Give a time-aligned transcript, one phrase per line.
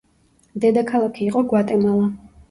[0.63, 2.09] დედაქალაქი იყო გვატემალა.